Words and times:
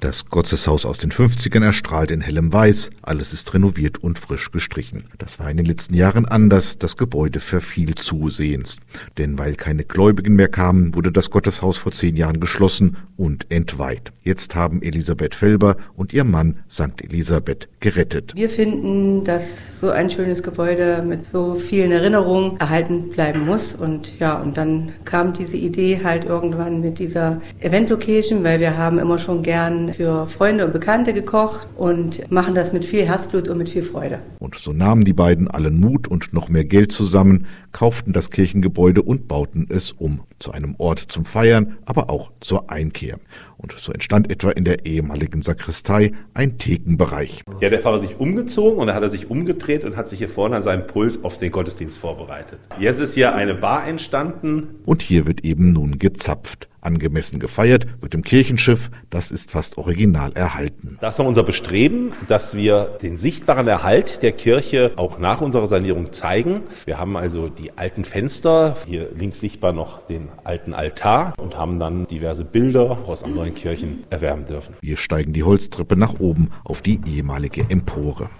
Das 0.00 0.30
Gotteshaus 0.30 0.86
aus 0.86 0.96
den 0.96 1.10
50ern 1.10 1.62
erstrahlt 1.62 2.10
in 2.10 2.22
hellem 2.22 2.54
Weiß. 2.54 2.88
Alles 3.02 3.34
ist 3.34 3.52
renoviert 3.52 3.98
und 3.98 4.18
frisch 4.18 4.50
gestrichen. 4.50 5.04
Das 5.18 5.38
war 5.38 5.50
in 5.50 5.58
den 5.58 5.66
letzten 5.66 5.92
Jahren 5.92 6.24
anders. 6.24 6.78
Das 6.78 6.96
Gebäude 6.96 7.38
verfiel 7.38 7.94
zusehends. 7.94 8.78
Denn 9.18 9.38
weil 9.38 9.56
keine 9.56 9.84
Gläubigen 9.84 10.36
mehr 10.36 10.48
kamen, 10.48 10.94
wurde 10.94 11.12
das 11.12 11.28
Gotteshaus 11.28 11.76
vor 11.76 11.92
zehn 11.92 12.16
Jahren 12.16 12.40
geschlossen 12.40 12.96
und 13.18 13.50
entweiht. 13.50 14.10
Jetzt 14.22 14.54
haben 14.54 14.80
Elisabeth 14.80 15.34
Felber 15.34 15.76
und 15.96 16.14
ihr 16.14 16.24
Mann 16.24 16.60
St. 16.70 17.02
Elisabeth 17.02 17.68
gerettet. 17.80 18.32
Wir 18.34 18.48
finden, 18.48 19.22
dass 19.24 19.80
so 19.80 19.90
ein 19.90 20.08
schönes 20.08 20.42
Gebäude 20.42 21.02
mit 21.06 21.26
so 21.26 21.56
vielen 21.56 21.92
Erinnerungen 21.92 22.58
erhalten 22.58 23.10
bleiben 23.10 23.44
muss. 23.44 23.74
Und 23.74 24.18
ja, 24.18 24.40
und 24.40 24.56
dann 24.56 24.92
kam 25.04 25.34
diese 25.34 25.58
Idee 25.58 26.00
halt 26.02 26.24
irgendwann 26.24 26.80
mit 26.80 26.98
dieser 26.98 27.42
Event 27.60 27.90
Location, 27.90 28.42
weil 28.44 28.60
wir 28.60 28.78
haben 28.78 28.98
immer 28.98 29.18
schon 29.18 29.42
gern 29.42 29.89
für 29.94 30.26
Freunde 30.26 30.66
und 30.66 30.72
Bekannte 30.72 31.12
gekocht 31.12 31.66
und 31.76 32.30
machen 32.30 32.54
das 32.54 32.72
mit 32.72 32.84
viel 32.84 33.04
Herzblut 33.04 33.48
und 33.48 33.58
mit 33.58 33.68
viel 33.68 33.82
Freude. 33.82 34.20
Und 34.38 34.54
so 34.54 34.72
nahmen 34.72 35.04
die 35.04 35.12
beiden 35.12 35.48
allen 35.48 35.78
Mut 35.78 36.08
und 36.08 36.32
noch 36.32 36.48
mehr 36.48 36.64
Geld 36.64 36.92
zusammen, 36.92 37.46
kauften 37.72 38.12
das 38.12 38.30
Kirchengebäude 38.30 39.02
und 39.02 39.28
bauten 39.28 39.66
es 39.70 39.92
um 39.92 40.20
zu 40.38 40.52
einem 40.52 40.74
Ort 40.78 40.98
zum 40.98 41.24
Feiern, 41.24 41.78
aber 41.84 42.10
auch 42.10 42.32
zur 42.40 42.70
Einkehr. 42.70 43.18
Und 43.56 43.72
so 43.72 43.92
entstand 43.92 44.30
etwa 44.30 44.50
in 44.50 44.64
der 44.64 44.86
ehemaligen 44.86 45.42
Sakristei 45.42 46.12
ein 46.32 46.56
Thekenbereich. 46.56 47.42
Ja, 47.60 47.68
der 47.68 47.80
Pfarrer 47.80 47.98
sich 47.98 48.18
umgezogen 48.18 48.78
und 48.78 48.86
dann 48.86 48.96
hat 48.96 49.02
er 49.02 49.10
sich 49.10 49.28
umgedreht 49.28 49.84
und 49.84 49.96
hat 49.96 50.08
sich 50.08 50.18
hier 50.18 50.30
vorne 50.30 50.56
an 50.56 50.62
seinem 50.62 50.86
Pult 50.86 51.24
auf 51.24 51.38
den 51.38 51.52
Gottesdienst 51.52 51.98
vorbereitet. 51.98 52.58
Jetzt 52.78 53.00
ist 53.00 53.14
hier 53.14 53.34
eine 53.34 53.54
Bar 53.54 53.86
entstanden. 53.86 54.80
Und 54.86 55.02
hier 55.02 55.26
wird 55.26 55.44
eben 55.44 55.72
nun 55.72 55.98
gezapft. 55.98 56.70
Angemessen 56.80 57.38
gefeiert 57.38 57.86
wird 58.00 58.14
im 58.14 58.22
Kirchenschiff, 58.22 58.90
das 59.10 59.30
ist 59.30 59.50
fast 59.50 59.76
original 59.76 60.32
erhalten. 60.32 60.96
Das 61.00 61.18
war 61.18 61.26
unser 61.26 61.42
Bestreben, 61.42 62.12
dass 62.26 62.56
wir 62.56 62.96
den 63.02 63.16
sichtbaren 63.16 63.68
Erhalt 63.68 64.22
der 64.22 64.32
Kirche 64.32 64.92
auch 64.96 65.18
nach 65.18 65.40
unserer 65.40 65.66
Sanierung 65.66 66.12
zeigen. 66.12 66.60
Wir 66.86 66.98
haben 66.98 67.16
also 67.16 67.48
die 67.60 67.76
alten 67.76 68.04
Fenster, 68.04 68.76
hier 68.86 69.10
links 69.14 69.40
sichtbar 69.40 69.72
noch 69.72 70.06
den 70.06 70.28
alten 70.44 70.72
Altar 70.72 71.34
und 71.38 71.56
haben 71.56 71.78
dann 71.78 72.06
diverse 72.06 72.44
Bilder 72.44 72.98
aus 73.06 73.22
anderen 73.22 73.54
Kirchen 73.54 74.04
erwerben 74.08 74.46
dürfen. 74.46 74.74
Wir 74.80 74.96
steigen 74.96 75.32
die 75.32 75.42
Holztreppe 75.42 75.96
nach 75.96 76.18
oben 76.18 76.50
auf 76.64 76.80
die 76.80 77.00
ehemalige 77.06 77.66
Empore. 77.68 78.30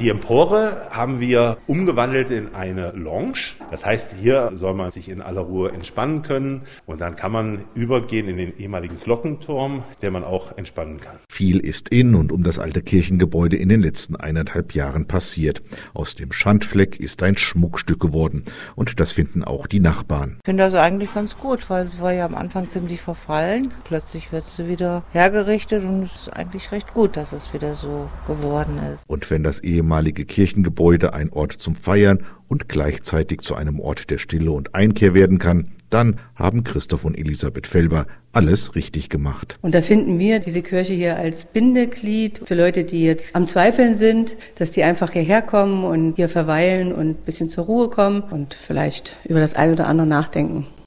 Die 0.00 0.10
Empore 0.10 0.90
haben 0.92 1.18
wir 1.18 1.58
umgewandelt 1.66 2.30
in 2.30 2.54
eine 2.54 2.92
Lounge. 2.92 3.56
Das 3.72 3.84
heißt, 3.84 4.14
hier 4.14 4.50
soll 4.52 4.74
man 4.74 4.92
sich 4.92 5.08
in 5.08 5.20
aller 5.20 5.40
Ruhe 5.40 5.72
entspannen 5.72 6.22
können 6.22 6.62
und 6.86 7.00
dann 7.00 7.16
kann 7.16 7.32
man 7.32 7.64
übergehen 7.74 8.28
in 8.28 8.36
den 8.36 8.56
ehemaligen 8.56 9.00
Glockenturm, 9.00 9.82
der 10.00 10.12
man 10.12 10.22
auch 10.22 10.56
entspannen 10.56 11.00
kann. 11.00 11.16
Viel 11.38 11.60
ist 11.60 11.90
in 11.90 12.16
und 12.16 12.32
um 12.32 12.42
das 12.42 12.58
alte 12.58 12.82
Kirchengebäude 12.82 13.56
in 13.56 13.68
den 13.68 13.80
letzten 13.80 14.16
eineinhalb 14.16 14.74
Jahren 14.74 15.06
passiert. 15.06 15.62
Aus 15.94 16.16
dem 16.16 16.32
Schandfleck 16.32 16.98
ist 16.98 17.22
ein 17.22 17.36
Schmuckstück 17.36 18.00
geworden 18.00 18.42
und 18.74 18.98
das 18.98 19.12
finden 19.12 19.44
auch 19.44 19.68
die 19.68 19.78
Nachbarn. 19.78 20.38
Ich 20.40 20.46
finde 20.46 20.64
das 20.64 20.74
eigentlich 20.74 21.14
ganz 21.14 21.38
gut, 21.38 21.70
weil 21.70 21.86
es 21.86 22.00
war 22.00 22.12
ja 22.12 22.26
am 22.26 22.34
Anfang 22.34 22.68
ziemlich 22.68 23.00
verfallen. 23.00 23.70
Plötzlich 23.84 24.32
wird 24.32 24.46
sie 24.46 24.66
wieder 24.66 25.04
hergerichtet 25.12 25.84
und 25.84 26.02
es 26.02 26.22
ist 26.22 26.28
eigentlich 26.30 26.72
recht 26.72 26.92
gut, 26.92 27.16
dass 27.16 27.32
es 27.32 27.54
wieder 27.54 27.74
so 27.74 28.10
geworden 28.26 28.80
ist. 28.92 29.08
Und 29.08 29.30
wenn 29.30 29.44
das 29.44 29.60
ehemalige 29.60 30.08
ehemalige 30.08 30.24
Kirchengebäude 30.24 31.12
ein 31.12 31.30
Ort 31.30 31.52
zum 31.52 31.76
Feiern 31.76 32.24
und 32.48 32.68
gleichzeitig 32.68 33.42
zu 33.42 33.54
einem 33.54 33.78
Ort 33.78 34.10
der 34.10 34.18
Stille 34.18 34.50
und 34.50 34.74
Einkehr 34.74 35.14
werden 35.14 35.38
kann, 35.38 35.72
dann 35.90 36.16
haben 36.36 36.64
Christoph 36.64 37.04
und 37.04 37.18
Elisabeth 37.18 37.66
Felber 37.66 38.06
alles 38.32 38.76
richtig 38.76 39.08
gemacht. 39.08 39.58
Und 39.62 39.74
da 39.74 39.80
finden 39.80 40.18
wir 40.20 40.38
diese 40.38 40.62
Kirche 40.62 40.94
hier 40.94 41.16
als 41.16 41.46
Bindeglied 41.46 42.42
für 42.44 42.54
Leute, 42.54 42.84
die 42.84 43.02
jetzt 43.02 43.34
am 43.34 43.48
Zweifeln 43.48 43.96
sind, 43.96 44.36
dass 44.54 44.70
die 44.70 44.84
einfach 44.84 45.10
hierher 45.10 45.42
kommen 45.42 45.84
und 45.84 46.14
hier 46.16 46.28
verweilen 46.28 46.92
und 46.92 47.08
ein 47.08 47.24
bisschen 47.24 47.48
zur 47.48 47.64
Ruhe 47.64 47.88
kommen 47.90 48.20
und 48.22 48.54
vielleicht 48.54 49.16
über 49.24 49.40
das 49.40 49.54
eine 49.54 49.72
oder 49.72 49.88
andere 49.88 50.06
nachdenken. 50.06 50.68